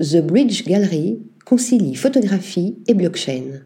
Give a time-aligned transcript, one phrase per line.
[0.00, 3.62] The Bridge Gallery concilie photographie et blockchain.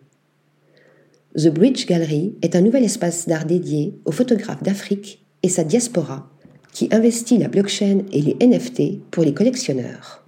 [1.35, 6.31] The Bridge Gallery est un nouvel espace d'art dédié aux photographes d'Afrique et sa diaspora
[6.71, 10.23] qui investit la blockchain et les NFT pour les collectionneurs.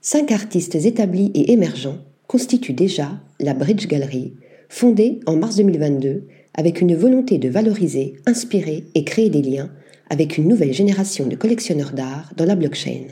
[0.00, 4.34] Cinq artistes établis et émergents constituent déjà la Bridge Gallery,
[4.68, 6.24] fondée en mars 2022
[6.54, 9.70] avec une volonté de valoriser, inspirer et créer des liens
[10.10, 13.06] avec une nouvelle génération de collectionneurs d'art dans la blockchain.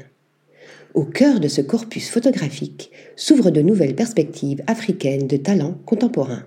[0.94, 6.44] Au cœur de ce corpus photographique s'ouvrent de nouvelles perspectives africaines de talents contemporains.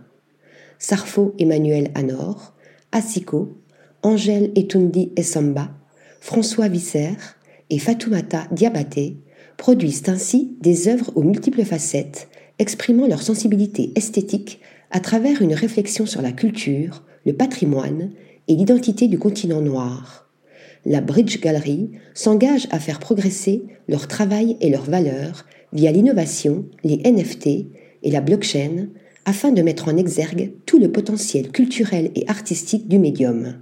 [0.78, 2.54] Sarfo Emmanuel Anor,
[2.92, 3.58] Asiko,
[4.04, 5.72] Angèle Etundi Essamba,
[6.22, 7.14] François Visser
[7.72, 9.18] et Fatoumata Diabaté
[9.58, 12.28] produisent ainsi des œuvres aux multiples facettes,
[12.60, 18.12] exprimant leur sensibilité esthétique à travers une réflexion sur la culture, le patrimoine
[18.48, 20.25] et l'identité du continent noir.
[20.86, 26.98] La Bridge Gallery s'engage à faire progresser leur travail et leurs valeurs via l'innovation, les
[26.98, 27.48] NFT
[28.04, 28.90] et la blockchain
[29.26, 33.56] afin de mettre en exergue tout le potentiel culturel et artistique du médium.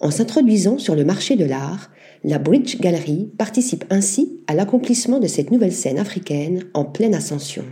[0.00, 1.90] En s'introduisant sur le marché de l'art,
[2.24, 7.64] la Bridge Gallery participe ainsi à l'accomplissement de cette nouvelle scène africaine en pleine ascension.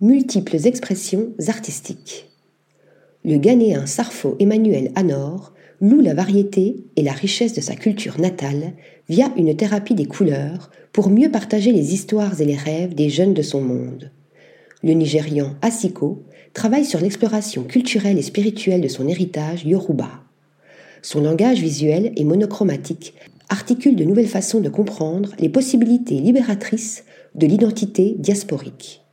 [0.00, 2.30] Multiples expressions artistiques.
[3.24, 8.72] Le Ghanéen Sarfo Emmanuel Anor loue la variété et la richesse de sa culture natale
[9.08, 13.34] via une thérapie des couleurs pour mieux partager les histoires et les rêves des jeunes
[13.34, 14.10] de son monde.
[14.82, 20.08] Le Nigérian Asiko travaille sur l'exploration culturelle et spirituelle de son héritage Yoruba.
[21.02, 23.14] Son langage visuel et monochromatique
[23.48, 27.04] articule de nouvelles façons de comprendre les possibilités libératrices
[27.34, 29.05] de l'identité diasporique.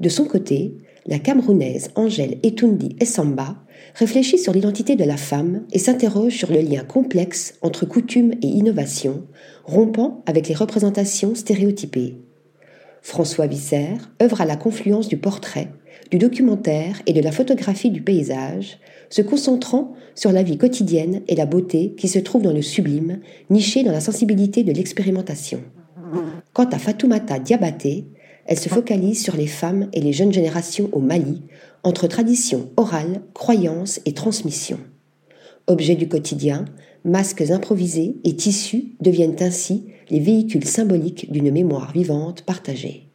[0.00, 0.74] De son côté,
[1.06, 3.56] la Camerounaise Angèle Etundi Essamba
[3.94, 8.46] réfléchit sur l'identité de la femme et s'interroge sur le lien complexe entre coutume et
[8.46, 9.26] innovation,
[9.64, 12.16] rompant avec les représentations stéréotypées.
[13.02, 13.88] François Visser
[14.22, 15.68] œuvre à la confluence du portrait,
[16.10, 18.78] du documentaire et de la photographie du paysage,
[19.10, 23.20] se concentrant sur la vie quotidienne et la beauté qui se trouve dans le sublime,
[23.48, 25.62] niché dans la sensibilité de l'expérimentation.
[26.52, 28.06] Quant à Fatoumata Diabaté,
[28.46, 31.42] elle se focalise sur les femmes et les jeunes générations au Mali,
[31.82, 34.78] entre tradition orale, croyance et transmission.
[35.66, 36.64] Objets du quotidien,
[37.04, 43.08] masques improvisés et tissus deviennent ainsi les véhicules symboliques d'une mémoire vivante partagée.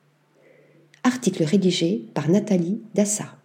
[1.04, 3.36] Article rédigé par Nathalie Dassa.